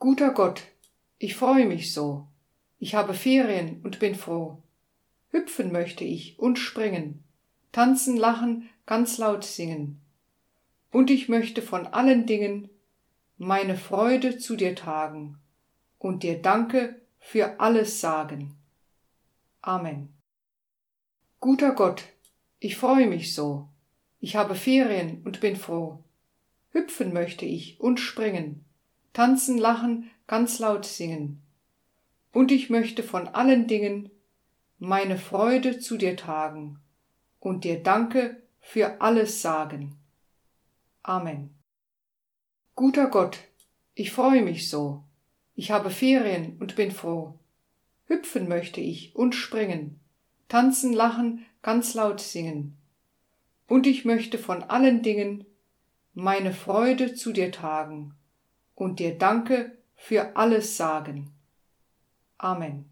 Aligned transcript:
Guter 0.00 0.30
Gott, 0.32 0.62
ich 1.18 1.36
freue 1.36 1.66
mich 1.66 1.92
so. 1.92 2.26
Ich 2.78 2.94
habe 2.94 3.12
Ferien 3.12 3.82
und 3.84 3.98
bin 3.98 4.14
froh. 4.14 4.62
Hüpfen 5.28 5.70
möchte 5.72 6.04
ich 6.04 6.38
und 6.38 6.58
springen, 6.58 7.22
tanzen, 7.70 8.16
lachen, 8.16 8.70
ganz 8.86 9.18
laut 9.18 9.44
singen. 9.44 10.00
Und 10.90 11.10
ich 11.10 11.28
möchte 11.28 11.60
von 11.60 11.86
allen 11.86 12.24
Dingen 12.24 12.70
meine 13.36 13.76
Freude 13.76 14.38
zu 14.38 14.56
dir 14.56 14.74
tragen 14.74 15.38
und 15.98 16.22
dir 16.22 16.40
Danke 16.40 16.98
für 17.18 17.60
alles 17.60 18.00
sagen. 18.00 18.56
Amen. 19.60 20.08
Guter 21.40 21.74
Gott, 21.74 22.04
ich 22.58 22.78
freue 22.78 23.06
mich 23.06 23.34
so. 23.34 23.68
Ich 24.18 24.34
habe 24.34 24.54
Ferien 24.54 25.20
und 25.24 25.42
bin 25.42 25.56
froh. 25.56 26.02
Hüpfen 26.70 27.12
möchte 27.12 27.44
ich 27.44 27.78
und 27.78 28.00
springen, 28.00 28.64
tanzen, 29.12 29.58
lachen, 29.58 30.10
ganz 30.26 30.58
laut 30.58 30.84
singen. 30.84 31.42
Und 32.32 32.52
ich 32.52 32.70
möchte 32.70 33.02
von 33.02 33.28
allen 33.28 33.66
Dingen 33.66 34.10
meine 34.78 35.18
Freude 35.18 35.78
zu 35.78 35.96
dir 35.96 36.16
tragen 36.16 36.78
und 37.40 37.64
dir 37.64 37.82
Danke 37.82 38.40
für 38.60 39.00
alles 39.00 39.42
sagen. 39.42 39.96
Amen. 41.02 41.50
Guter 42.76 43.08
Gott, 43.08 43.38
ich 43.94 44.12
freue 44.12 44.42
mich 44.42 44.68
so. 44.68 45.02
Ich 45.54 45.70
habe 45.70 45.90
Ferien 45.90 46.56
und 46.60 46.76
bin 46.76 46.92
froh. 46.92 47.34
Hüpfen 48.06 48.48
möchte 48.48 48.80
ich 48.80 49.14
und 49.14 49.34
springen, 49.34 50.00
tanzen, 50.48 50.92
lachen, 50.92 51.44
ganz 51.62 51.94
laut 51.94 52.20
singen. 52.20 52.76
Und 53.66 53.86
ich 53.86 54.04
möchte 54.04 54.38
von 54.38 54.62
allen 54.62 55.02
Dingen 55.02 55.44
meine 56.14 56.52
Freude 56.52 57.14
zu 57.14 57.32
dir 57.32 57.52
tragen 57.52 58.14
und 58.80 58.98
dir 58.98 59.18
Danke 59.18 59.76
für 59.94 60.36
alles 60.36 60.76
sagen. 60.78 61.30
Amen. 62.38 62.90